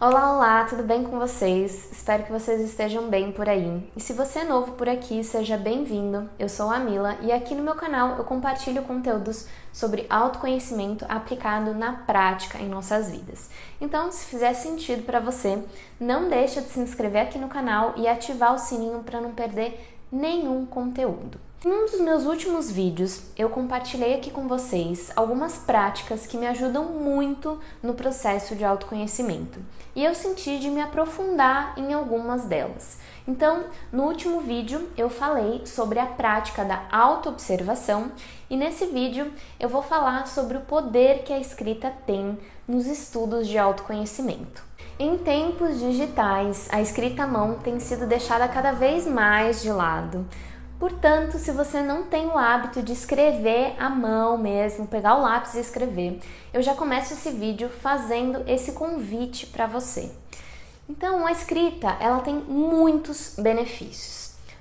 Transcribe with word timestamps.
Olá, 0.00 0.32
olá, 0.32 0.64
tudo 0.64 0.84
bem 0.84 1.02
com 1.02 1.18
vocês? 1.18 1.90
Espero 1.90 2.22
que 2.22 2.30
vocês 2.30 2.60
estejam 2.60 3.10
bem 3.10 3.32
por 3.32 3.48
aí. 3.48 3.82
E 3.96 4.00
se 4.00 4.12
você 4.12 4.38
é 4.38 4.44
novo 4.44 4.74
por 4.74 4.88
aqui, 4.88 5.24
seja 5.24 5.56
bem-vindo. 5.56 6.30
Eu 6.38 6.48
sou 6.48 6.70
a 6.70 6.78
Mila 6.78 7.18
e 7.20 7.32
aqui 7.32 7.52
no 7.52 7.64
meu 7.64 7.74
canal 7.74 8.16
eu 8.16 8.22
compartilho 8.22 8.84
conteúdos 8.84 9.48
sobre 9.72 10.06
autoconhecimento 10.08 11.04
aplicado 11.08 11.74
na 11.74 11.94
prática 11.94 12.58
em 12.58 12.68
nossas 12.68 13.10
vidas. 13.10 13.50
Então, 13.80 14.12
se 14.12 14.26
fizer 14.26 14.54
sentido 14.54 15.02
para 15.02 15.18
você, 15.18 15.64
não 15.98 16.28
deixa 16.28 16.60
de 16.62 16.68
se 16.68 16.78
inscrever 16.78 17.22
aqui 17.22 17.36
no 17.36 17.48
canal 17.48 17.94
e 17.96 18.06
ativar 18.06 18.54
o 18.54 18.58
sininho 18.58 19.02
para 19.02 19.20
não 19.20 19.32
perder 19.32 19.98
nenhum 20.12 20.64
conteúdo. 20.64 21.47
Em 21.64 21.72
um 21.72 21.86
dos 21.86 21.98
meus 21.98 22.24
últimos 22.24 22.70
vídeos, 22.70 23.20
eu 23.36 23.50
compartilhei 23.50 24.14
aqui 24.14 24.30
com 24.30 24.46
vocês 24.46 25.10
algumas 25.16 25.58
práticas 25.58 26.24
que 26.24 26.36
me 26.36 26.46
ajudam 26.46 26.84
muito 26.84 27.58
no 27.82 27.94
processo 27.94 28.54
de 28.54 28.64
autoconhecimento 28.64 29.58
e 29.92 30.04
eu 30.04 30.14
senti 30.14 30.60
de 30.60 30.70
me 30.70 30.80
aprofundar 30.80 31.76
em 31.76 31.92
algumas 31.92 32.44
delas. 32.44 32.98
Então, 33.26 33.64
no 33.90 34.04
último 34.04 34.40
vídeo, 34.40 34.88
eu 34.96 35.10
falei 35.10 35.66
sobre 35.66 35.98
a 35.98 36.06
prática 36.06 36.64
da 36.64 36.84
autoobservação 36.92 38.12
e 38.48 38.56
nesse 38.56 38.86
vídeo 38.86 39.32
eu 39.58 39.68
vou 39.68 39.82
falar 39.82 40.28
sobre 40.28 40.58
o 40.58 40.60
poder 40.60 41.24
que 41.24 41.32
a 41.32 41.40
escrita 41.40 41.92
tem 42.06 42.38
nos 42.68 42.86
estudos 42.86 43.48
de 43.48 43.58
autoconhecimento. 43.58 44.62
Em 44.96 45.18
tempos 45.18 45.80
digitais, 45.80 46.68
a 46.70 46.80
escrita 46.80 47.24
à 47.24 47.26
mão 47.26 47.54
tem 47.54 47.80
sido 47.80 48.06
deixada 48.06 48.46
cada 48.46 48.70
vez 48.70 49.08
mais 49.08 49.60
de 49.60 49.72
lado. 49.72 50.24
Portanto, 50.78 51.38
se 51.38 51.50
você 51.50 51.82
não 51.82 52.04
tem 52.04 52.26
o 52.26 52.38
hábito 52.38 52.82
de 52.82 52.92
escrever 52.92 53.74
à 53.78 53.90
mão 53.90 54.38
mesmo, 54.38 54.86
pegar 54.86 55.16
o 55.16 55.22
lápis 55.22 55.54
e 55.54 55.60
escrever, 55.60 56.20
eu 56.52 56.62
já 56.62 56.74
começo 56.74 57.14
esse 57.14 57.30
vídeo 57.30 57.68
fazendo 57.68 58.44
esse 58.46 58.72
convite 58.72 59.46
para 59.46 59.66
você. 59.66 60.10
Então, 60.88 61.26
a 61.26 61.32
escrita, 61.32 61.96
ela 62.00 62.20
tem 62.20 62.34
muitos 62.34 63.34
benefícios. 63.36 64.17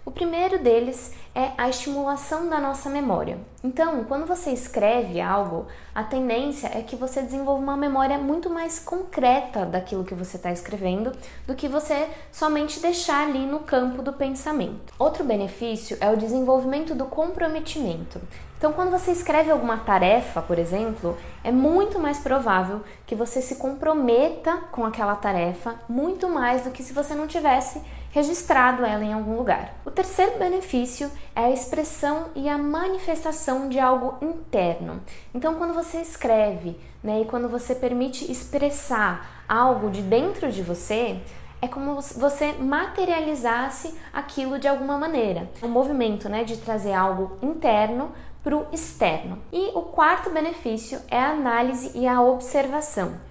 O 0.08 0.12
primeiro 0.12 0.58
deles 0.58 1.12
é 1.36 1.52
a 1.58 1.68
estimulação 1.68 2.48
da 2.48 2.62
nossa 2.62 2.90
memória. 2.90 3.40
Então, 3.62 4.06
quando 4.06 4.26
você 4.26 4.52
escreve 4.52 5.20
algo, 5.20 5.66
a 5.94 6.02
tendência 6.02 6.72
é 6.74 6.82
que 6.82 6.96
você 6.96 7.22
desenvolva 7.22 7.62
uma 7.62 7.76
memória 7.76 8.18
muito 8.18 8.50
mais 8.50 8.80
concreta 8.80 9.66
daquilo 9.66 10.06
que 10.06 10.16
você 10.16 10.38
está 10.38 10.50
escrevendo 10.50 11.12
do 11.46 11.56
que 11.56 11.68
você 11.68 12.08
somente 12.32 12.80
deixar 12.80 13.28
ali 13.28 13.46
no 13.46 13.60
campo 13.60 14.02
do 14.02 14.14
pensamento. 14.14 14.94
Outro 14.98 15.26
benefício 15.26 15.98
é 16.00 16.10
o 16.10 16.16
desenvolvimento 16.16 16.96
do 16.96 17.04
comprometimento. 17.08 18.22
Então, 18.58 18.72
quando 18.72 18.92
você 18.92 19.12
escreve 19.12 19.52
alguma 19.52 19.78
tarefa, 19.78 20.42
por 20.42 20.58
exemplo, 20.58 21.18
é 21.44 21.52
muito 21.52 22.00
mais 22.00 22.18
provável 22.18 22.82
que 23.06 23.14
você 23.14 23.42
se 23.42 23.58
comprometa 23.58 24.56
com 24.72 24.86
aquela 24.86 25.16
tarefa 25.16 25.76
muito 25.90 26.30
mais 26.30 26.64
do 26.64 26.72
que 26.72 26.82
se 26.82 26.94
você 26.94 27.14
não 27.14 27.28
tivesse 27.28 27.82
registrado 28.18 28.84
ela 28.84 29.04
em 29.04 29.14
algum 29.14 29.38
lugar. 29.38 29.76
O 29.86 29.92
terceiro 29.92 30.40
benefício 30.40 31.12
é 31.36 31.46
a 31.46 31.52
expressão 31.52 32.30
e 32.36 32.50
a 32.50 32.58
manifestação 32.58 33.70
de 33.70 33.80
algo 33.80 34.18
interno. 34.20 35.02
Então, 35.36 35.54
quando 35.54 35.72
você 35.72 36.02
escreve, 36.02 36.80
né, 37.04 37.22
e 37.22 37.26
quando 37.26 37.48
você 37.48 37.76
permite 37.76 38.30
expressar 38.32 39.44
algo 39.48 39.92
de 39.92 40.02
dentro 40.02 40.52
de 40.52 40.64
você, 40.64 41.22
é 41.62 41.68
como 41.68 42.02
se 42.02 42.20
você 42.20 42.54
materializasse 42.54 43.94
aquilo 44.12 44.58
de 44.58 44.68
alguma 44.68 44.98
maneira. 44.98 45.48
Um 45.62 45.68
movimento, 45.68 46.28
né, 46.28 46.44
de 46.44 46.58
trazer 46.58 46.94
algo 46.94 47.38
interno 47.40 48.12
para 48.44 48.58
o 48.58 48.66
externo. 48.72 49.38
E 49.54 49.72
o 49.76 49.84
quarto 49.84 50.32
benefício 50.32 51.00
é 51.08 51.20
a 51.20 51.34
análise 51.34 51.92
e 51.94 52.08
a 52.08 52.20
observação. 52.20 53.27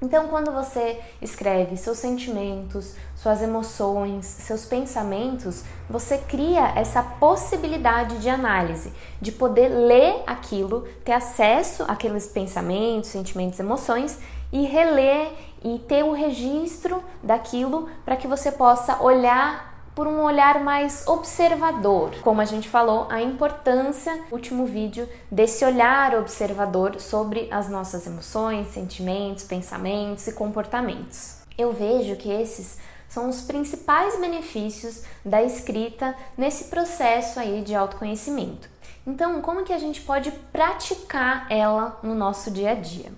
Então, 0.00 0.28
quando 0.28 0.52
você 0.52 1.00
escreve 1.22 1.74
seus 1.76 1.96
sentimentos, 1.96 2.94
suas 3.14 3.40
emoções, 3.40 4.26
seus 4.26 4.66
pensamentos, 4.66 5.64
você 5.88 6.18
cria 6.18 6.72
essa 6.76 7.02
possibilidade 7.02 8.18
de 8.18 8.28
análise, 8.28 8.92
de 9.20 9.32
poder 9.32 9.68
ler 9.68 10.22
aquilo, 10.26 10.86
ter 11.02 11.12
acesso 11.12 11.82
àqueles 11.84 12.26
pensamentos, 12.26 13.08
sentimentos, 13.08 13.58
emoções 13.58 14.18
e 14.52 14.66
reler 14.66 15.32
e 15.64 15.78
ter 15.78 16.04
o 16.04 16.12
registro 16.12 17.02
daquilo 17.22 17.88
para 18.04 18.16
que 18.16 18.28
você 18.28 18.52
possa 18.52 19.02
olhar 19.02 19.75
por 19.96 20.06
um 20.06 20.20
olhar 20.22 20.62
mais 20.62 21.08
observador. 21.08 22.10
Como 22.20 22.42
a 22.42 22.44
gente 22.44 22.68
falou, 22.68 23.06
a 23.08 23.22
importância, 23.22 24.22
último 24.30 24.66
vídeo, 24.66 25.08
desse 25.30 25.64
olhar 25.64 26.14
observador 26.14 27.00
sobre 27.00 27.48
as 27.50 27.70
nossas 27.70 28.06
emoções, 28.06 28.68
sentimentos, 28.68 29.44
pensamentos 29.44 30.26
e 30.26 30.34
comportamentos. 30.34 31.38
Eu 31.56 31.72
vejo 31.72 32.14
que 32.16 32.30
esses 32.30 32.76
são 33.08 33.30
os 33.30 33.40
principais 33.40 34.20
benefícios 34.20 35.02
da 35.24 35.42
escrita 35.42 36.14
nesse 36.36 36.64
processo 36.64 37.40
aí 37.40 37.62
de 37.62 37.74
autoconhecimento. 37.74 38.68
Então, 39.06 39.40
como 39.40 39.64
que 39.64 39.72
a 39.72 39.78
gente 39.78 40.02
pode 40.02 40.30
praticar 40.52 41.46
ela 41.48 41.98
no 42.02 42.14
nosso 42.14 42.50
dia 42.50 42.72
a 42.72 42.74
dia? 42.74 43.10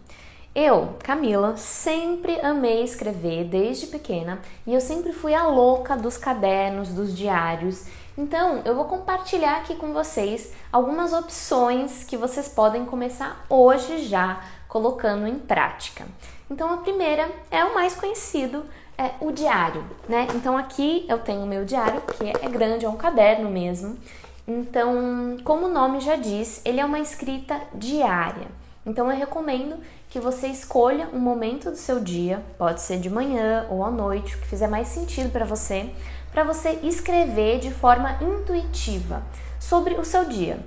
Eu, 0.61 0.97
Camila, 1.05 1.57
sempre 1.57 2.41
amei 2.41 2.83
escrever 2.83 3.45
desde 3.45 3.87
pequena 3.87 4.41
e 4.67 4.75
eu 4.75 4.81
sempre 4.81 5.13
fui 5.13 5.33
a 5.33 5.47
louca 5.47 5.97
dos 5.97 6.19
cadernos, 6.19 6.89
dos 6.89 7.17
diários. 7.17 7.85
Então, 8.19 8.63
eu 8.65 8.75
vou 8.75 8.87
compartilhar 8.87 9.59
aqui 9.59 9.77
com 9.77 9.93
vocês 9.93 10.53
algumas 10.73 11.13
opções 11.13 12.03
que 12.03 12.17
vocês 12.17 12.49
podem 12.49 12.85
começar 12.85 13.47
hoje 13.49 13.99
já 13.99 14.41
colocando 14.67 15.29
em 15.29 15.39
prática. 15.39 16.05
Então, 16.51 16.75
a 16.75 16.79
primeira 16.79 17.31
é 17.53 17.65
o 17.65 17.73
mais 17.73 17.95
conhecido, 17.95 18.65
é 18.99 19.13
o 19.21 19.31
diário, 19.31 19.85
né? 20.09 20.27
Então, 20.35 20.59
aqui 20.59 21.07
eu 21.09 21.21
tenho 21.21 21.43
o 21.43 21.47
meu 21.47 21.65
diário, 21.65 22.01
que 22.01 22.31
é 22.31 22.49
grande, 22.49 22.85
é 22.85 22.89
um 22.89 22.97
caderno 22.97 23.49
mesmo. 23.49 23.97
Então, 24.45 25.37
como 25.45 25.67
o 25.67 25.73
nome 25.73 26.01
já 26.01 26.17
diz, 26.17 26.61
ele 26.65 26.81
é 26.81 26.85
uma 26.85 26.99
escrita 26.99 27.61
diária. 27.73 28.49
Então, 28.85 29.09
eu 29.09 29.17
recomendo 29.17 29.77
que 30.09 30.19
você 30.19 30.49
escolha 30.49 31.09
um 31.13 31.19
momento 31.19 31.71
do 31.71 31.77
seu 31.77 32.01
dia, 32.01 32.43
pode 32.57 32.81
ser 32.81 32.99
de 32.99 33.11
manhã 33.11 33.67
ou 33.69 33.85
à 33.85 33.91
noite, 33.91 34.35
o 34.35 34.39
que 34.39 34.47
fizer 34.47 34.69
mais 34.69 34.89
sentido 34.89 35.31
para 35.31 35.45
você, 35.45 35.91
para 36.33 36.45
você 36.45 36.79
escrever 36.83 37.59
de 37.59 37.71
forma 37.71 38.19
intuitiva 38.23 39.23
sobre 39.61 39.95
o 39.95 40.05
seu 40.05 40.25
dia. 40.25 40.59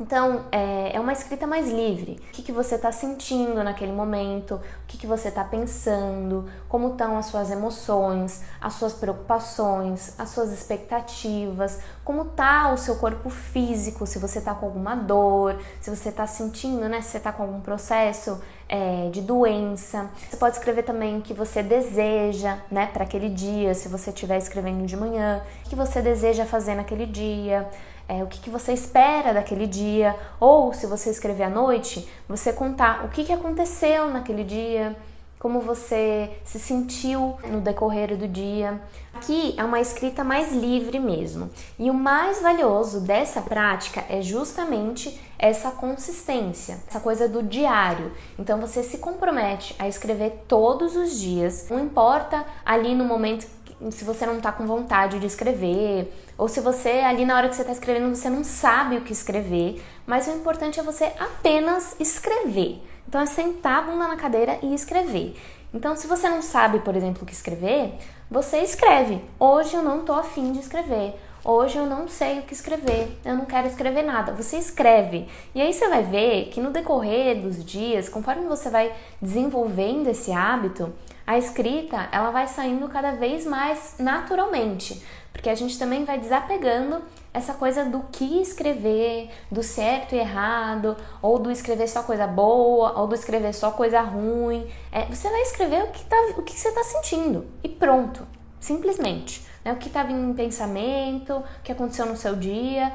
Então, 0.00 0.46
é, 0.50 0.96
é 0.96 1.00
uma 1.00 1.12
escrita 1.12 1.46
mais 1.46 1.68
livre. 1.68 2.20
O 2.28 2.32
que, 2.32 2.42
que 2.42 2.50
você 2.50 2.74
está 2.74 2.90
sentindo 2.90 3.62
naquele 3.62 3.92
momento, 3.92 4.54
o 4.56 4.86
que, 4.88 4.98
que 4.98 5.06
você 5.06 5.28
está 5.28 5.44
pensando, 5.44 6.48
como 6.68 6.92
estão 6.92 7.16
as 7.16 7.26
suas 7.26 7.50
emoções, 7.50 8.42
as 8.60 8.74
suas 8.74 8.94
preocupações, 8.94 10.18
as 10.18 10.30
suas 10.30 10.50
expectativas, 10.50 11.78
como 12.04 12.22
está 12.22 12.72
o 12.72 12.76
seu 12.76 12.96
corpo 12.96 13.30
físico, 13.30 14.06
se 14.06 14.18
você 14.18 14.38
está 14.38 14.54
com 14.54 14.66
alguma 14.66 14.94
dor, 14.94 15.58
se 15.80 15.88
você 15.88 16.08
está 16.08 16.26
sentindo, 16.26 16.88
né, 16.88 17.00
se 17.00 17.10
você 17.10 17.18
está 17.18 17.32
com 17.32 17.42
algum 17.42 17.60
processo 17.60 18.40
é, 18.68 19.08
de 19.10 19.20
doença. 19.20 20.10
Você 20.28 20.36
pode 20.36 20.56
escrever 20.56 20.82
também 20.82 21.18
o 21.18 21.22
que 21.22 21.32
você 21.32 21.62
deseja, 21.62 22.58
né, 22.70 22.86
para 22.86 23.04
aquele 23.04 23.28
dia, 23.28 23.74
se 23.74 23.88
você 23.88 24.10
estiver 24.10 24.38
escrevendo 24.38 24.84
de 24.84 24.96
manhã, 24.96 25.42
o 25.64 25.68
que 25.68 25.76
você 25.76 26.02
deseja 26.02 26.44
fazer 26.44 26.74
naquele 26.74 27.06
dia 27.06 27.68
é, 28.08 28.22
o 28.22 28.26
que, 28.26 28.40
que, 28.40 28.50
você 28.50 28.72
espera 28.72 29.32
daquele 29.32 29.66
dia, 29.66 30.14
ou 30.38 30.72
se 30.74 30.86
você 30.86 31.10
escrever 31.10 31.44
à 31.44 31.50
noite, 31.50 32.08
você 32.28 32.52
contar 32.52 33.04
o 33.04 33.08
que, 33.08 33.24
que 33.24 33.32
aconteceu 33.32 34.10
naquele 34.10 34.44
dia, 34.44 34.96
como 35.42 35.58
você 35.58 36.30
se 36.44 36.60
sentiu 36.60 37.36
no 37.48 37.60
decorrer 37.60 38.16
do 38.16 38.28
dia. 38.28 38.80
Aqui 39.12 39.56
é 39.58 39.64
uma 39.64 39.80
escrita 39.80 40.22
mais 40.22 40.52
livre 40.52 41.00
mesmo. 41.00 41.50
E 41.76 41.90
o 41.90 41.94
mais 41.94 42.40
valioso 42.40 43.00
dessa 43.00 43.42
prática 43.42 44.04
é 44.08 44.22
justamente 44.22 45.20
essa 45.36 45.72
consistência, 45.72 46.78
essa 46.86 47.00
coisa 47.00 47.28
do 47.28 47.42
diário. 47.42 48.12
Então 48.38 48.60
você 48.60 48.84
se 48.84 48.98
compromete 48.98 49.74
a 49.80 49.88
escrever 49.88 50.44
todos 50.46 50.94
os 50.94 51.18
dias, 51.18 51.66
não 51.68 51.80
importa 51.80 52.46
ali 52.64 52.94
no 52.94 53.04
momento 53.04 53.44
se 53.90 54.04
você 54.04 54.24
não 54.24 54.36
está 54.36 54.52
com 54.52 54.64
vontade 54.64 55.18
de 55.18 55.26
escrever, 55.26 56.14
ou 56.38 56.46
se 56.46 56.60
você 56.60 57.00
ali 57.00 57.24
na 57.24 57.36
hora 57.36 57.48
que 57.48 57.56
você 57.56 57.62
está 57.62 57.72
escrevendo 57.72 58.14
você 58.14 58.30
não 58.30 58.44
sabe 58.44 58.96
o 58.96 59.00
que 59.00 59.12
escrever, 59.12 59.84
mas 60.06 60.28
o 60.28 60.30
importante 60.30 60.78
é 60.78 60.84
você 60.84 61.12
apenas 61.18 61.96
escrever. 61.98 62.91
Então 63.12 63.20
é 63.20 63.26
sentar 63.26 63.80
a 63.80 63.82
bunda 63.82 64.08
na 64.08 64.16
cadeira 64.16 64.58
e 64.62 64.72
escrever. 64.72 65.36
Então, 65.74 65.94
se 65.94 66.06
você 66.06 66.30
não 66.30 66.40
sabe, 66.40 66.78
por 66.78 66.96
exemplo, 66.96 67.24
o 67.24 67.26
que 67.26 67.34
escrever, 67.34 67.92
você 68.30 68.60
escreve. 68.62 69.22
Hoje 69.38 69.74
eu 69.74 69.82
não 69.82 70.00
estou 70.00 70.16
afim 70.16 70.50
de 70.50 70.60
escrever. 70.60 71.14
Hoje 71.44 71.76
eu 71.76 71.84
não 71.84 72.08
sei 72.08 72.38
o 72.38 72.42
que 72.42 72.54
escrever, 72.54 73.14
eu 73.22 73.34
não 73.34 73.44
quero 73.44 73.66
escrever 73.66 74.02
nada. 74.02 74.32
Você 74.32 74.56
escreve. 74.56 75.28
E 75.54 75.60
aí 75.60 75.74
você 75.74 75.86
vai 75.90 76.02
ver 76.04 76.46
que 76.46 76.58
no 76.58 76.70
decorrer 76.70 77.38
dos 77.38 77.62
dias, 77.62 78.08
conforme 78.08 78.46
você 78.46 78.70
vai 78.70 78.90
desenvolvendo 79.20 80.08
esse 80.08 80.32
hábito, 80.32 80.90
a 81.26 81.36
escrita 81.36 82.08
ela 82.12 82.30
vai 82.30 82.46
saindo 82.46 82.88
cada 82.88 83.12
vez 83.12 83.44
mais 83.44 83.96
naturalmente, 83.98 85.04
porque 85.32 85.48
a 85.48 85.54
gente 85.54 85.78
também 85.78 86.04
vai 86.04 86.18
desapegando 86.18 87.02
essa 87.32 87.54
coisa 87.54 87.84
do 87.84 88.00
que 88.12 88.42
escrever, 88.42 89.30
do 89.50 89.62
certo 89.62 90.14
e 90.14 90.18
errado, 90.18 90.96
ou 91.22 91.38
do 91.38 91.50
escrever 91.50 91.88
só 91.88 92.02
coisa 92.02 92.26
boa, 92.26 92.98
ou 93.00 93.06
do 93.06 93.14
escrever 93.14 93.54
só 93.54 93.70
coisa 93.70 94.00
ruim. 94.02 94.70
É, 94.90 95.06
você 95.06 95.28
vai 95.30 95.40
escrever 95.42 95.84
o 95.84 95.88
que, 95.88 96.04
tá, 96.04 96.16
o 96.36 96.42
que 96.42 96.52
você 96.52 96.68
está 96.68 96.84
sentindo 96.84 97.46
e 97.64 97.68
pronto, 97.68 98.26
simplesmente. 98.60 99.44
Né? 99.64 99.72
O 99.72 99.76
que 99.76 99.88
está 99.88 100.02
vindo 100.02 100.28
em 100.28 100.34
pensamento, 100.34 101.36
o 101.36 101.62
que 101.64 101.72
aconteceu 101.72 102.04
no 102.04 102.16
seu 102.16 102.36
dia, 102.36 102.92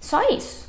só 0.00 0.28
isso. 0.30 0.66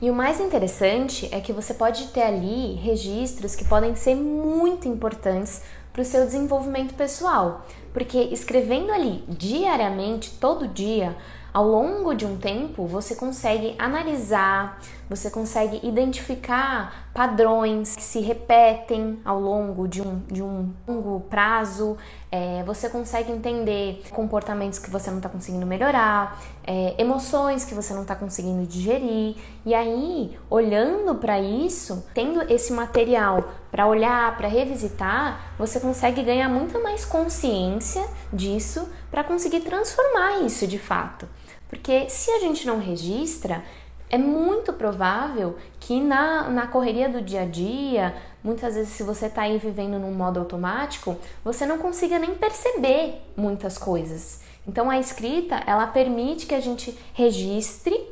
E 0.00 0.10
o 0.10 0.14
mais 0.14 0.38
interessante 0.38 1.28
é 1.32 1.40
que 1.40 1.52
você 1.52 1.74
pode 1.74 2.08
ter 2.08 2.22
ali 2.22 2.74
registros 2.74 3.56
que 3.56 3.64
podem 3.64 3.96
ser 3.96 4.14
muito 4.14 4.86
importantes 4.86 5.62
para 5.98 6.02
o 6.02 6.04
seu 6.04 6.24
desenvolvimento 6.24 6.94
pessoal, 6.94 7.66
porque 7.92 8.18
escrevendo 8.18 8.92
ali 8.92 9.24
diariamente, 9.26 10.30
todo 10.40 10.68
dia, 10.68 11.16
ao 11.52 11.66
longo 11.66 12.14
de 12.14 12.24
um 12.24 12.36
tempo, 12.36 12.86
você 12.86 13.16
consegue 13.16 13.74
analisar, 13.80 14.80
você 15.08 15.30
consegue 15.30 15.80
identificar 15.82 17.08
padrões 17.14 17.96
que 17.96 18.02
se 18.02 18.20
repetem 18.20 19.20
ao 19.24 19.40
longo 19.40 19.88
de 19.88 20.02
um, 20.02 20.20
de 20.30 20.42
um 20.42 20.72
longo 20.86 21.20
prazo, 21.20 21.96
é, 22.30 22.62
você 22.64 22.88
consegue 22.88 23.32
entender 23.32 24.02
comportamentos 24.10 24.78
que 24.78 24.90
você 24.90 25.10
não 25.10 25.16
está 25.16 25.28
conseguindo 25.28 25.66
melhorar, 25.66 26.38
é, 26.64 26.94
emoções 26.98 27.64
que 27.64 27.74
você 27.74 27.94
não 27.94 28.02
está 28.02 28.14
conseguindo 28.14 28.66
digerir, 28.66 29.36
e 29.64 29.74
aí, 29.74 30.38
olhando 30.50 31.14
para 31.14 31.40
isso, 31.40 32.06
tendo 32.14 32.42
esse 32.52 32.72
material 32.72 33.50
para 33.70 33.86
olhar, 33.86 34.36
para 34.36 34.48
revisitar, 34.48 35.54
você 35.58 35.80
consegue 35.80 36.22
ganhar 36.22 36.48
muito 36.48 36.82
mais 36.82 37.04
consciência 37.04 38.06
disso 38.32 38.88
para 39.10 39.24
conseguir 39.24 39.60
transformar 39.60 40.40
isso 40.42 40.66
de 40.66 40.78
fato. 40.78 41.26
Porque 41.68 42.08
se 42.08 42.30
a 42.30 42.40
gente 42.40 42.66
não 42.66 42.78
registra, 42.78 43.62
é 44.10 44.16
muito 44.16 44.72
provável 44.72 45.56
que 45.78 46.00
na, 46.00 46.48
na 46.48 46.66
correria 46.66 47.08
do 47.08 47.20
dia 47.20 47.42
a 47.42 47.46
dia, 47.46 48.14
muitas 48.42 48.74
vezes, 48.74 48.92
se 48.92 49.02
você 49.02 49.26
está 49.26 49.42
aí 49.42 49.58
vivendo 49.58 49.98
num 49.98 50.12
modo 50.12 50.40
automático, 50.40 51.16
você 51.44 51.66
não 51.66 51.78
consiga 51.78 52.18
nem 52.18 52.34
perceber 52.34 53.22
muitas 53.36 53.76
coisas. 53.76 54.40
Então, 54.66 54.90
a 54.90 54.98
escrita 54.98 55.62
ela 55.66 55.86
permite 55.86 56.46
que 56.46 56.54
a 56.54 56.60
gente 56.60 56.96
registre 57.12 58.08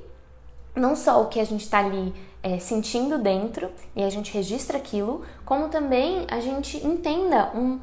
não 0.74 0.94
só 0.94 1.22
o 1.22 1.28
que 1.28 1.40
a 1.40 1.44
gente 1.44 1.62
está 1.62 1.78
ali 1.78 2.14
é, 2.42 2.58
sentindo 2.58 3.18
dentro 3.18 3.70
e 3.94 4.02
a 4.02 4.10
gente 4.10 4.32
registra 4.32 4.76
aquilo, 4.76 5.22
como 5.44 5.68
também 5.68 6.26
a 6.30 6.40
gente 6.40 6.76
entenda 6.86 7.50
um 7.54 7.80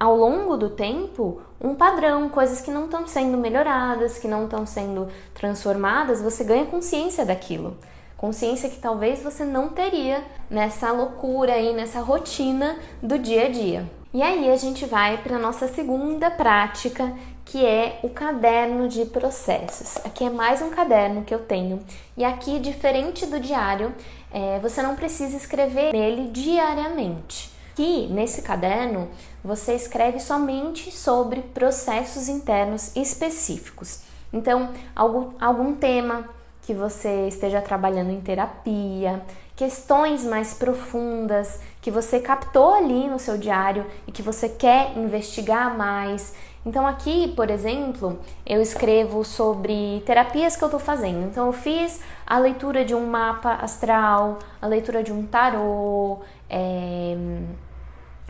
ao 0.00 0.16
longo 0.16 0.56
do 0.56 0.70
tempo 0.70 1.40
um 1.60 1.74
padrão, 1.74 2.28
coisas 2.28 2.60
que 2.60 2.70
não 2.70 2.84
estão 2.84 3.06
sendo 3.06 3.38
melhoradas, 3.38 4.18
que 4.18 4.28
não 4.28 4.44
estão 4.44 4.66
sendo 4.66 5.08
transformadas, 5.34 6.20
você 6.20 6.44
ganha 6.44 6.66
consciência 6.66 7.24
daquilo. 7.24 7.76
Consciência 8.16 8.70
que 8.70 8.78
talvez 8.78 9.22
você 9.22 9.44
não 9.44 9.68
teria 9.68 10.24
nessa 10.50 10.90
loucura 10.90 11.52
aí, 11.54 11.74
nessa 11.74 12.00
rotina 12.00 12.78
do 13.02 13.18
dia 13.18 13.46
a 13.46 13.48
dia. 13.50 13.90
E 14.12 14.22
aí 14.22 14.50
a 14.50 14.56
gente 14.56 14.86
vai 14.86 15.18
para 15.18 15.38
nossa 15.38 15.68
segunda 15.68 16.30
prática, 16.30 17.12
que 17.44 17.64
é 17.64 18.00
o 18.02 18.08
caderno 18.08 18.88
de 18.88 19.04
processos. 19.04 19.98
Aqui 20.04 20.24
é 20.24 20.30
mais 20.30 20.62
um 20.62 20.70
caderno 20.70 21.22
que 21.22 21.34
eu 21.34 21.40
tenho, 21.40 21.80
e 22.16 22.24
aqui, 22.24 22.58
diferente 22.58 23.26
do 23.26 23.38
diário, 23.38 23.94
é, 24.32 24.58
você 24.58 24.82
não 24.82 24.96
precisa 24.96 25.36
escrever 25.36 25.92
nele 25.92 26.28
diariamente. 26.30 27.55
Aqui 27.76 28.08
nesse 28.10 28.40
caderno 28.40 29.06
você 29.44 29.74
escreve 29.74 30.18
somente 30.18 30.90
sobre 30.90 31.42
processos 31.42 32.26
internos 32.26 32.96
específicos. 32.96 34.00
Então, 34.32 34.70
algum, 34.94 35.32
algum 35.38 35.74
tema 35.74 36.26
que 36.62 36.72
você 36.72 37.28
esteja 37.28 37.60
trabalhando 37.60 38.12
em 38.12 38.20
terapia, 38.22 39.22
questões 39.54 40.24
mais 40.24 40.54
profundas 40.54 41.60
que 41.82 41.90
você 41.90 42.18
captou 42.18 42.72
ali 42.72 43.08
no 43.08 43.18
seu 43.18 43.36
diário 43.36 43.84
e 44.06 44.10
que 44.10 44.22
você 44.22 44.48
quer 44.48 44.96
investigar 44.96 45.76
mais. 45.76 46.32
Então, 46.64 46.86
aqui, 46.86 47.28
por 47.36 47.50
exemplo, 47.50 48.18
eu 48.46 48.62
escrevo 48.62 49.22
sobre 49.22 50.02
terapias 50.06 50.56
que 50.56 50.64
eu 50.64 50.68
estou 50.68 50.80
fazendo. 50.80 51.26
Então, 51.26 51.48
eu 51.48 51.52
fiz 51.52 52.00
a 52.26 52.38
leitura 52.38 52.86
de 52.86 52.94
um 52.94 53.06
mapa 53.06 53.52
astral, 53.56 54.38
a 54.62 54.66
leitura 54.66 55.02
de 55.02 55.12
um 55.12 55.26
tarô, 55.26 56.20
é, 56.48 57.16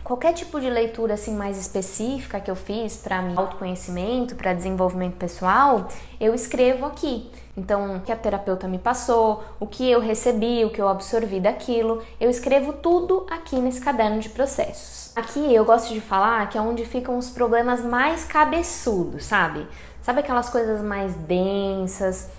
qualquer 0.07 0.31
tipo 0.31 0.57
de 0.57 0.69
leitura 0.69 1.15
assim 1.15 1.35
mais 1.35 1.57
específica 1.57 2.39
que 2.39 2.49
eu 2.49 2.55
fiz 2.55 2.95
para 2.95 3.21
autoconhecimento, 3.35 4.35
para 4.35 4.53
desenvolvimento 4.53 5.17
pessoal, 5.17 5.89
eu 6.17 6.33
escrevo 6.33 6.85
aqui. 6.85 7.29
Então, 7.57 7.97
o 7.97 7.99
que 7.99 8.09
a 8.09 8.15
terapeuta 8.15 8.69
me 8.69 8.77
passou, 8.77 9.43
o 9.59 9.67
que 9.67 9.91
eu 9.91 9.99
recebi, 9.99 10.63
o 10.63 10.69
que 10.69 10.81
eu 10.81 10.87
absorvi 10.87 11.41
daquilo, 11.41 12.01
eu 12.21 12.29
escrevo 12.29 12.71
tudo 12.71 13.27
aqui 13.29 13.57
nesse 13.57 13.81
caderno 13.81 14.21
de 14.21 14.29
processos. 14.29 15.11
Aqui 15.13 15.53
eu 15.53 15.65
gosto 15.65 15.93
de 15.93 15.99
falar 15.99 16.47
que 16.47 16.57
é 16.57 16.61
onde 16.61 16.85
ficam 16.85 17.17
os 17.17 17.29
problemas 17.29 17.83
mais 17.83 18.23
cabeçudos, 18.23 19.25
sabe? 19.25 19.67
Sabe 20.01 20.21
aquelas 20.21 20.49
coisas 20.49 20.81
mais 20.81 21.15
densas, 21.15 22.29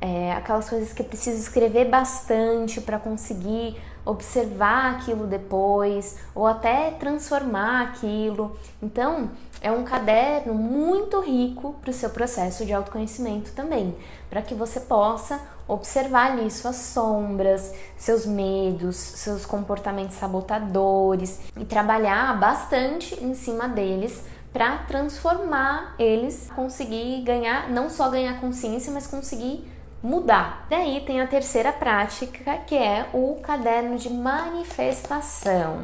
é, 0.00 0.32
aquelas 0.32 0.68
coisas 0.68 0.92
que 0.92 1.04
preciso 1.04 1.38
escrever 1.38 1.88
bastante 1.88 2.80
para 2.80 2.98
conseguir 2.98 3.80
observar 4.04 4.96
aquilo 4.96 5.26
depois 5.26 6.16
ou 6.34 6.46
até 6.46 6.90
transformar 6.92 7.82
aquilo. 7.82 8.56
Então, 8.82 9.30
é 9.60 9.70
um 9.70 9.84
caderno 9.84 10.54
muito 10.54 11.20
rico 11.20 11.76
para 11.80 11.90
o 11.90 11.94
seu 11.94 12.10
processo 12.10 12.66
de 12.66 12.72
autoconhecimento 12.72 13.52
também, 13.52 13.96
para 14.28 14.42
que 14.42 14.54
você 14.54 14.80
possa 14.80 15.40
observar 15.68 16.32
ali 16.32 16.50
suas 16.50 16.76
sombras, 16.76 17.72
seus 17.96 18.26
medos, 18.26 18.96
seus 18.96 19.46
comportamentos 19.46 20.16
sabotadores 20.16 21.40
e 21.56 21.64
trabalhar 21.64 22.38
bastante 22.38 23.14
em 23.22 23.34
cima 23.34 23.68
deles 23.68 24.24
para 24.52 24.78
transformar 24.78 25.94
eles, 25.98 26.50
conseguir 26.54 27.22
ganhar, 27.22 27.70
não 27.70 27.88
só 27.88 28.10
ganhar 28.10 28.38
consciência, 28.40 28.92
mas 28.92 29.06
conseguir 29.06 29.71
mudar. 30.02 30.66
Daí 30.68 31.00
tem 31.06 31.20
a 31.20 31.26
terceira 31.26 31.72
prática, 31.72 32.58
que 32.66 32.74
é 32.74 33.06
o 33.12 33.36
caderno 33.42 33.96
de 33.96 34.10
manifestação. 34.10 35.82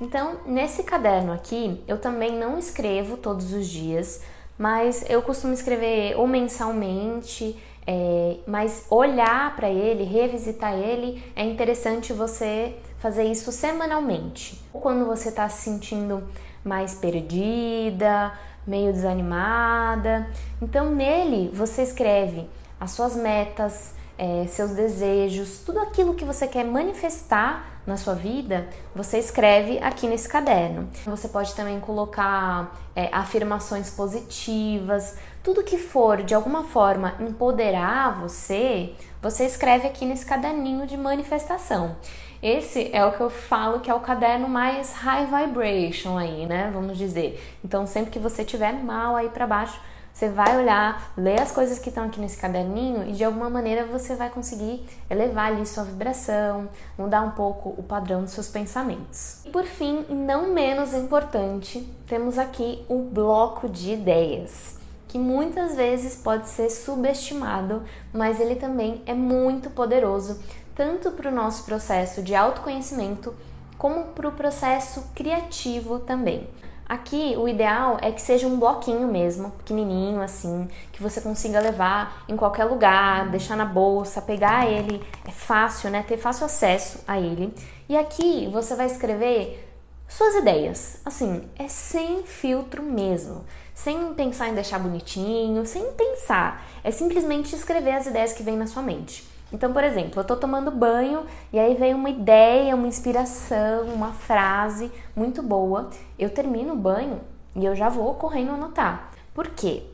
Então, 0.00 0.38
nesse 0.46 0.84
caderno 0.84 1.32
aqui, 1.32 1.82
eu 1.88 1.98
também 1.98 2.38
não 2.38 2.56
escrevo 2.56 3.16
todos 3.16 3.52
os 3.52 3.66
dias, 3.66 4.22
mas 4.56 5.04
eu 5.08 5.20
costumo 5.22 5.52
escrever 5.52 6.16
ou 6.16 6.26
mensalmente, 6.26 7.60
é, 7.84 8.36
mas 8.46 8.86
olhar 8.90 9.56
para 9.56 9.68
ele, 9.68 10.04
revisitar 10.04 10.74
ele, 10.74 11.22
é 11.34 11.44
interessante 11.44 12.12
você 12.12 12.76
fazer 12.98 13.24
isso 13.24 13.50
semanalmente. 13.50 14.62
Ou 14.72 14.80
quando 14.80 15.04
você 15.04 15.30
está 15.30 15.48
se 15.48 15.62
sentindo 15.62 16.22
mais 16.64 16.94
perdida, 16.94 18.32
meio 18.64 18.92
desanimada. 18.92 20.28
Então, 20.62 20.94
nele 20.94 21.50
você 21.52 21.82
escreve 21.82 22.48
as 22.80 22.92
suas 22.92 23.16
metas, 23.16 23.94
é, 24.18 24.46
seus 24.48 24.72
desejos, 24.72 25.62
tudo 25.64 25.78
aquilo 25.78 26.14
que 26.14 26.24
você 26.24 26.46
quer 26.46 26.64
manifestar 26.64 27.80
na 27.86 27.96
sua 27.96 28.14
vida, 28.14 28.68
você 28.94 29.18
escreve 29.18 29.78
aqui 29.78 30.06
nesse 30.06 30.28
caderno. 30.28 30.88
Você 31.06 31.28
pode 31.28 31.54
também 31.54 31.80
colocar 31.80 32.76
é, 32.94 33.08
afirmações 33.12 33.88
positivas, 33.90 35.16
tudo 35.42 35.62
que 35.62 35.78
for 35.78 36.22
de 36.22 36.34
alguma 36.34 36.64
forma 36.64 37.14
empoderar 37.20 38.20
você, 38.20 38.94
você 39.22 39.46
escreve 39.46 39.86
aqui 39.86 40.04
nesse 40.04 40.26
caderninho 40.26 40.86
de 40.86 40.96
manifestação. 40.96 41.96
Esse 42.42 42.90
é 42.92 43.04
o 43.04 43.12
que 43.12 43.20
eu 43.20 43.30
falo 43.30 43.80
que 43.80 43.90
é 43.90 43.94
o 43.94 44.00
caderno 44.00 44.48
mais 44.48 44.92
high 44.92 45.26
vibration 45.26 46.18
aí, 46.18 46.46
né? 46.46 46.70
Vamos 46.72 46.96
dizer. 46.96 47.42
Então, 47.64 47.86
sempre 47.86 48.10
que 48.10 48.18
você 48.18 48.44
tiver 48.44 48.72
mal 48.72 49.16
aí 49.16 49.28
para 49.28 49.46
baixo, 49.46 49.80
você 50.18 50.28
vai 50.28 50.58
olhar, 50.58 51.12
ler 51.16 51.40
as 51.40 51.52
coisas 51.52 51.78
que 51.78 51.90
estão 51.90 52.02
aqui 52.02 52.20
nesse 52.20 52.36
caderninho 52.36 53.08
e 53.08 53.12
de 53.12 53.22
alguma 53.22 53.48
maneira 53.48 53.86
você 53.86 54.16
vai 54.16 54.28
conseguir 54.28 54.84
elevar 55.08 55.52
ali 55.52 55.64
sua 55.64 55.84
vibração, 55.84 56.68
mudar 56.98 57.22
um 57.22 57.30
pouco 57.30 57.68
o 57.78 57.84
padrão 57.84 58.22
dos 58.22 58.32
seus 58.32 58.48
pensamentos. 58.48 59.44
E 59.46 59.50
por 59.50 59.62
fim, 59.62 60.04
não 60.08 60.52
menos 60.52 60.92
importante, 60.92 61.88
temos 62.08 62.36
aqui 62.36 62.84
o 62.88 62.98
bloco 62.98 63.68
de 63.68 63.92
ideias 63.92 64.76
que 65.06 65.18
muitas 65.20 65.76
vezes 65.76 66.16
pode 66.16 66.48
ser 66.48 66.68
subestimado, 66.68 67.84
mas 68.12 68.40
ele 68.40 68.56
também 68.56 69.00
é 69.06 69.14
muito 69.14 69.70
poderoso, 69.70 70.42
tanto 70.74 71.12
para 71.12 71.30
o 71.30 71.34
nosso 71.34 71.64
processo 71.64 72.22
de 72.22 72.34
autoconhecimento, 72.34 73.32
como 73.78 74.06
para 74.06 74.28
o 74.28 74.32
processo 74.32 75.12
criativo 75.14 76.00
também. 76.00 76.48
Aqui 76.88 77.34
o 77.36 77.46
ideal 77.46 77.98
é 78.00 78.10
que 78.10 78.22
seja 78.22 78.46
um 78.46 78.58
bloquinho 78.58 79.06
mesmo, 79.06 79.50
pequenininho 79.50 80.22
assim, 80.22 80.66
que 80.90 81.02
você 81.02 81.20
consiga 81.20 81.60
levar 81.60 82.24
em 82.26 82.34
qualquer 82.34 82.64
lugar, 82.64 83.28
deixar 83.28 83.56
na 83.56 83.66
bolsa, 83.66 84.22
pegar 84.22 84.66
ele, 84.66 85.04
é 85.26 85.30
fácil, 85.30 85.90
né? 85.90 86.02
Ter 86.02 86.16
fácil 86.16 86.46
acesso 86.46 87.00
a 87.06 87.20
ele. 87.20 87.52
E 87.90 87.96
aqui 87.96 88.48
você 88.50 88.74
vai 88.74 88.86
escrever 88.86 89.68
suas 90.08 90.34
ideias. 90.36 91.00
Assim, 91.04 91.42
é 91.58 91.68
sem 91.68 92.22
filtro 92.22 92.82
mesmo. 92.82 93.44
Sem 93.74 94.14
pensar 94.14 94.48
em 94.48 94.54
deixar 94.54 94.78
bonitinho, 94.78 95.66
sem 95.66 95.92
pensar. 95.92 96.66
É 96.82 96.90
simplesmente 96.90 97.54
escrever 97.54 97.96
as 97.96 98.06
ideias 98.06 98.32
que 98.32 98.42
vêm 98.42 98.56
na 98.56 98.66
sua 98.66 98.82
mente. 98.82 99.28
Então, 99.52 99.72
por 99.72 99.82
exemplo, 99.82 100.20
eu 100.20 100.24
tô 100.24 100.36
tomando 100.36 100.70
banho 100.70 101.24
e 101.52 101.58
aí 101.58 101.74
vem 101.74 101.94
uma 101.94 102.10
ideia, 102.10 102.74
uma 102.74 102.86
inspiração, 102.86 103.86
uma 103.86 104.12
frase 104.12 104.92
muito 105.16 105.42
boa. 105.42 105.88
Eu 106.18 106.28
termino 106.30 106.74
o 106.74 106.76
banho 106.76 107.20
e 107.56 107.64
eu 107.64 107.74
já 107.74 107.88
vou 107.88 108.14
correndo 108.14 108.52
anotar. 108.52 109.10
Por 109.32 109.48
quê? 109.48 109.84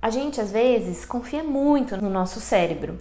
A 0.00 0.08
gente 0.08 0.40
às 0.40 0.50
vezes 0.50 1.04
confia 1.04 1.44
muito 1.44 1.96
no 2.00 2.08
nosso 2.08 2.40
cérebro. 2.40 2.98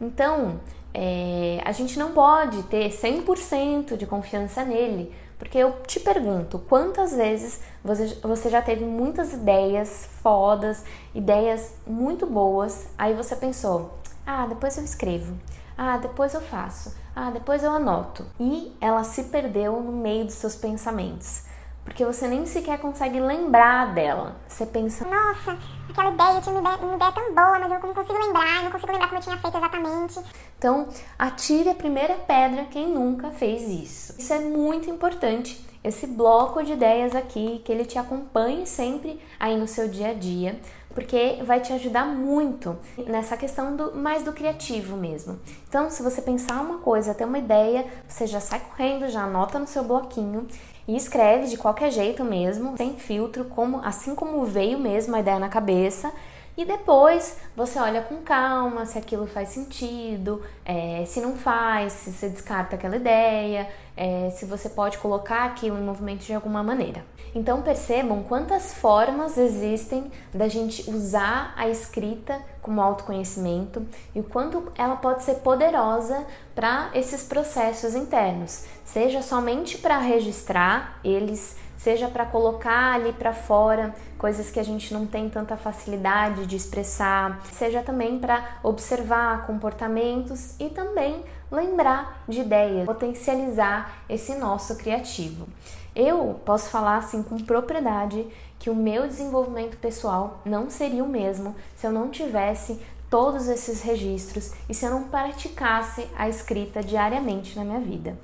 Então, 0.00 0.60
é, 0.92 1.60
a 1.64 1.72
gente 1.72 1.98
não 1.98 2.12
pode 2.12 2.62
ter 2.64 2.90
100% 2.90 3.96
de 3.96 4.06
confiança 4.06 4.64
nele, 4.64 5.14
porque 5.38 5.56
eu 5.56 5.80
te 5.86 5.98
pergunto, 6.00 6.58
quantas 6.58 7.14
vezes 7.14 7.60
você, 7.82 8.06
você 8.22 8.50
já 8.50 8.60
teve 8.60 8.84
muitas 8.84 9.32
ideias 9.32 10.08
fodas, 10.22 10.84
ideias 11.14 11.74
muito 11.86 12.26
boas, 12.26 12.88
aí 12.98 13.14
você 13.14 13.34
pensou, 13.34 13.99
ah, 14.26 14.46
depois 14.46 14.76
eu 14.76 14.84
escrevo. 14.84 15.36
Ah, 15.76 15.96
depois 15.96 16.34
eu 16.34 16.40
faço. 16.40 16.94
Ah, 17.16 17.30
depois 17.30 17.62
eu 17.62 17.70
anoto. 17.70 18.26
E 18.38 18.76
ela 18.80 19.02
se 19.02 19.24
perdeu 19.24 19.80
no 19.80 19.92
meio 19.92 20.24
dos 20.24 20.34
seus 20.34 20.54
pensamentos. 20.54 21.44
Porque 21.84 22.04
você 22.04 22.28
nem 22.28 22.44
sequer 22.46 22.78
consegue 22.78 23.18
lembrar 23.18 23.94
dela. 23.94 24.36
Você 24.46 24.66
pensa, 24.66 25.04
nossa, 25.04 25.58
aquela 25.88 26.12
ideia 26.12 26.40
tinha 26.40 26.54
uma 26.54 26.60
ideia, 26.60 26.86
uma 26.86 26.96
ideia 26.96 27.12
tão 27.12 27.34
boa, 27.34 27.58
mas 27.58 27.72
eu 27.72 27.80
não 27.80 27.94
consigo 27.94 28.18
lembrar, 28.18 28.62
não 28.62 28.70
consigo 28.70 28.92
lembrar 28.92 29.08
como 29.08 29.18
eu 29.18 29.24
tinha 29.24 29.38
feito 29.38 29.56
exatamente. 29.56 30.20
Então, 30.58 30.88
atire 31.18 31.70
a 31.70 31.74
primeira 31.74 32.14
pedra 32.14 32.66
quem 32.66 32.88
nunca 32.88 33.30
fez 33.30 33.62
isso. 33.62 34.14
Isso 34.20 34.32
é 34.32 34.38
muito 34.38 34.90
importante. 34.90 35.66
Esse 35.82 36.06
bloco 36.06 36.62
de 36.62 36.74
ideias 36.74 37.14
aqui, 37.14 37.62
que 37.64 37.72
ele 37.72 37.86
te 37.86 37.98
acompanhe 37.98 38.66
sempre 38.66 39.18
aí 39.38 39.56
no 39.56 39.66
seu 39.66 39.88
dia 39.88 40.10
a 40.10 40.14
dia 40.14 40.60
porque 40.94 41.38
vai 41.44 41.60
te 41.60 41.72
ajudar 41.72 42.04
muito 42.06 42.76
nessa 43.06 43.36
questão 43.36 43.76
do 43.76 43.94
mais 43.96 44.22
do 44.22 44.32
criativo 44.32 44.96
mesmo. 44.96 45.38
Então, 45.68 45.90
se 45.90 46.02
você 46.02 46.20
pensar 46.20 46.60
uma 46.60 46.78
coisa, 46.78 47.14
ter 47.14 47.24
uma 47.24 47.38
ideia, 47.38 47.86
você 48.08 48.26
já 48.26 48.40
sai 48.40 48.60
correndo, 48.60 49.08
já 49.08 49.22
anota 49.22 49.58
no 49.58 49.66
seu 49.66 49.84
bloquinho 49.84 50.46
e 50.88 50.96
escreve 50.96 51.46
de 51.46 51.56
qualquer 51.56 51.90
jeito 51.92 52.24
mesmo, 52.24 52.76
sem 52.76 52.96
filtro, 52.96 53.44
como 53.44 53.80
assim 53.84 54.14
como 54.14 54.44
veio 54.44 54.78
mesmo 54.78 55.14
a 55.14 55.20
ideia 55.20 55.38
na 55.38 55.48
cabeça. 55.48 56.12
E 56.56 56.64
depois 56.64 57.38
você 57.56 57.78
olha 57.78 58.02
com 58.02 58.16
calma 58.16 58.84
se 58.84 58.98
aquilo 58.98 59.26
faz 59.26 59.50
sentido, 59.50 60.42
é, 60.64 61.04
se 61.06 61.20
não 61.20 61.36
faz, 61.36 61.92
se 61.92 62.12
você 62.12 62.28
descarta 62.28 62.74
aquela 62.74 62.96
ideia, 62.96 63.68
é, 63.96 64.30
se 64.30 64.44
você 64.44 64.68
pode 64.68 64.98
colocar 64.98 65.44
aquilo 65.44 65.78
em 65.78 65.82
movimento 65.82 66.24
de 66.24 66.34
alguma 66.34 66.62
maneira. 66.62 67.04
Então 67.34 67.62
percebam 67.62 68.22
quantas 68.22 68.74
formas 68.74 69.38
existem 69.38 70.10
da 70.34 70.48
gente 70.48 70.90
usar 70.90 71.54
a 71.56 71.68
escrita 71.68 72.40
como 72.60 72.80
autoconhecimento 72.80 73.86
e 74.14 74.20
o 74.20 74.24
quanto 74.24 74.72
ela 74.76 74.96
pode 74.96 75.22
ser 75.22 75.36
poderosa 75.36 76.26
para 76.54 76.90
esses 76.94 77.22
processos 77.22 77.94
internos, 77.94 78.64
seja 78.84 79.22
somente 79.22 79.78
para 79.78 79.98
registrar 79.98 80.98
eles, 81.04 81.56
seja 81.76 82.08
para 82.08 82.26
colocar 82.26 82.94
ali 82.94 83.12
para 83.12 83.32
fora 83.32 83.94
coisas 84.18 84.50
que 84.50 84.60
a 84.60 84.62
gente 84.62 84.92
não 84.92 85.06
tem 85.06 85.30
tanta 85.30 85.56
facilidade 85.56 86.44
de 86.46 86.56
expressar, 86.56 87.40
seja 87.52 87.82
também 87.82 88.18
para 88.18 88.58
observar 88.62 89.46
comportamentos 89.46 90.54
e 90.60 90.68
também 90.68 91.24
lembrar 91.50 92.22
de 92.28 92.40
ideias, 92.40 92.84
potencializar 92.84 94.04
esse 94.08 94.34
nosso 94.34 94.76
criativo. 94.76 95.48
Eu 95.94 96.40
posso 96.44 96.70
falar 96.70 96.98
assim 96.98 97.22
com 97.22 97.38
propriedade 97.38 98.26
que 98.58 98.70
o 98.70 98.74
meu 98.74 99.06
desenvolvimento 99.06 99.76
pessoal 99.78 100.40
não 100.44 100.70
seria 100.70 101.02
o 101.02 101.08
mesmo 101.08 101.54
se 101.76 101.86
eu 101.86 101.92
não 101.92 102.10
tivesse 102.10 102.78
todos 103.08 103.48
esses 103.48 103.82
registros 103.82 104.52
e 104.68 104.74
se 104.74 104.84
eu 104.84 104.90
não 104.90 105.08
praticasse 105.08 106.06
a 106.16 106.28
escrita 106.28 106.80
diariamente 106.82 107.56
na 107.56 107.64
minha 107.64 107.80
vida. 107.80 108.16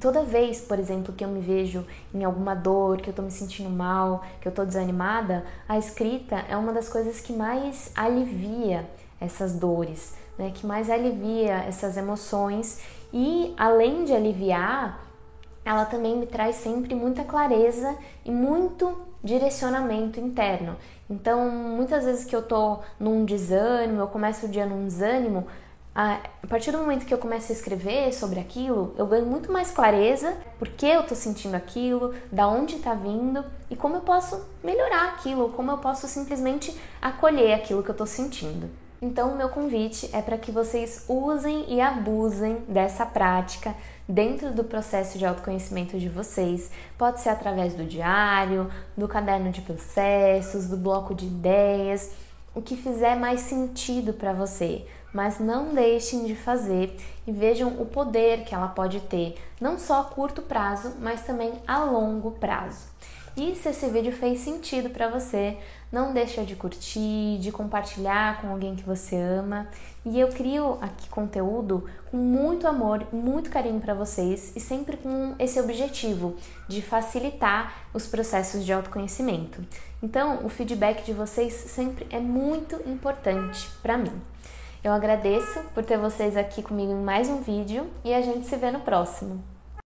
Toda 0.00 0.24
vez, 0.24 0.60
por 0.60 0.78
exemplo, 0.78 1.14
que 1.14 1.24
eu 1.24 1.28
me 1.28 1.40
vejo 1.40 1.86
em 2.12 2.24
alguma 2.24 2.54
dor, 2.54 3.00
que 3.00 3.08
eu 3.08 3.14
tô 3.14 3.22
me 3.22 3.30
sentindo 3.30 3.70
mal, 3.70 4.22
que 4.40 4.48
eu 4.48 4.52
tô 4.52 4.64
desanimada, 4.64 5.44
a 5.68 5.78
escrita 5.78 6.44
é 6.48 6.56
uma 6.56 6.72
das 6.72 6.88
coisas 6.88 7.20
que 7.20 7.32
mais 7.32 7.90
alivia 7.94 8.88
essas 9.20 9.54
dores, 9.54 10.14
né? 10.36 10.50
Que 10.52 10.66
mais 10.66 10.90
alivia 10.90 11.54
essas 11.54 11.96
emoções 11.96 12.80
e 13.12 13.54
além 13.56 14.04
de 14.04 14.12
aliviar, 14.12 15.03
ela 15.64 15.84
também 15.84 16.16
me 16.16 16.26
traz 16.26 16.56
sempre 16.56 16.94
muita 16.94 17.24
clareza 17.24 17.96
e 18.24 18.30
muito 18.30 18.96
direcionamento 19.22 20.20
interno. 20.20 20.76
Então, 21.08 21.48
muitas 21.50 22.04
vezes 22.04 22.24
que 22.24 22.36
eu 22.36 22.42
tô 22.42 22.78
num 23.00 23.24
desânimo, 23.24 24.00
eu 24.00 24.06
começo 24.06 24.46
o 24.46 24.48
dia 24.48 24.66
num 24.66 24.84
desânimo, 24.84 25.46
a 25.94 26.20
partir 26.48 26.72
do 26.72 26.78
momento 26.78 27.06
que 27.06 27.14
eu 27.14 27.18
começo 27.18 27.52
a 27.52 27.54
escrever 27.54 28.12
sobre 28.12 28.40
aquilo, 28.40 28.92
eu 28.98 29.06
ganho 29.06 29.24
muito 29.24 29.52
mais 29.52 29.70
clareza 29.70 30.36
por 30.58 30.68
que 30.68 30.86
eu 30.86 31.04
tô 31.04 31.14
sentindo 31.14 31.54
aquilo, 31.54 32.12
da 32.32 32.48
onde 32.48 32.80
tá 32.80 32.94
vindo 32.94 33.44
e 33.70 33.76
como 33.76 33.96
eu 33.96 34.00
posso 34.00 34.44
melhorar 34.62 35.10
aquilo, 35.10 35.50
como 35.50 35.70
eu 35.70 35.78
posso 35.78 36.08
simplesmente 36.08 36.76
acolher 37.00 37.54
aquilo 37.54 37.82
que 37.82 37.90
eu 37.90 37.94
tô 37.94 38.06
sentindo. 38.06 38.68
Então, 39.04 39.32
o 39.32 39.36
meu 39.36 39.50
convite 39.50 40.08
é 40.14 40.22
para 40.22 40.38
que 40.38 40.50
vocês 40.50 41.04
usem 41.06 41.66
e 41.68 41.78
abusem 41.78 42.64
dessa 42.66 43.04
prática 43.04 43.74
dentro 44.08 44.50
do 44.50 44.64
processo 44.64 45.18
de 45.18 45.26
autoconhecimento 45.26 45.98
de 45.98 46.08
vocês. 46.08 46.70
Pode 46.96 47.20
ser 47.20 47.28
através 47.28 47.74
do 47.74 47.84
diário, 47.84 48.70
do 48.96 49.06
caderno 49.06 49.50
de 49.50 49.60
processos, 49.60 50.68
do 50.68 50.78
bloco 50.78 51.14
de 51.14 51.26
ideias, 51.26 52.12
o 52.54 52.62
que 52.62 52.78
fizer 52.78 53.14
mais 53.14 53.40
sentido 53.40 54.14
para 54.14 54.32
você. 54.32 54.86
Mas 55.12 55.38
não 55.38 55.74
deixem 55.74 56.24
de 56.24 56.34
fazer 56.34 56.96
e 57.26 57.30
vejam 57.30 57.78
o 57.78 57.84
poder 57.84 58.44
que 58.44 58.54
ela 58.54 58.68
pode 58.68 59.00
ter, 59.00 59.34
não 59.60 59.78
só 59.78 60.00
a 60.00 60.04
curto 60.04 60.40
prazo, 60.40 60.94
mas 60.98 61.20
também 61.20 61.52
a 61.66 61.84
longo 61.84 62.30
prazo. 62.30 62.86
E 63.36 63.56
se 63.56 63.68
esse 63.68 63.88
vídeo 63.88 64.12
fez 64.12 64.40
sentido 64.40 64.90
para 64.90 65.08
você, 65.08 65.56
não 65.90 66.12
deixa 66.12 66.44
de 66.44 66.54
curtir, 66.54 67.38
de 67.40 67.50
compartilhar 67.50 68.40
com 68.40 68.48
alguém 68.48 68.76
que 68.76 68.84
você 68.84 69.16
ama. 69.16 69.66
E 70.04 70.20
eu 70.20 70.28
crio 70.28 70.78
aqui 70.80 71.08
conteúdo 71.08 71.84
com 72.10 72.16
muito 72.16 72.66
amor, 72.68 73.04
muito 73.12 73.50
carinho 73.50 73.80
para 73.80 73.92
vocês 73.92 74.52
e 74.54 74.60
sempre 74.60 74.96
com 74.96 75.34
esse 75.36 75.58
objetivo 75.58 76.36
de 76.68 76.80
facilitar 76.80 77.88
os 77.92 78.06
processos 78.06 78.64
de 78.64 78.72
autoconhecimento. 78.72 79.64
Então, 80.00 80.44
o 80.44 80.48
feedback 80.48 81.04
de 81.04 81.12
vocês 81.12 81.52
sempre 81.52 82.06
é 82.10 82.20
muito 82.20 82.76
importante 82.88 83.68
para 83.82 83.98
mim. 83.98 84.12
Eu 84.84 84.92
agradeço 84.92 85.60
por 85.74 85.84
ter 85.84 85.96
vocês 85.96 86.36
aqui 86.36 86.62
comigo 86.62 86.92
em 86.92 87.02
mais 87.02 87.28
um 87.28 87.40
vídeo 87.40 87.90
e 88.04 88.14
a 88.14 88.20
gente 88.20 88.46
se 88.46 88.54
vê 88.56 88.70
no 88.70 88.80
próximo. 88.80 89.53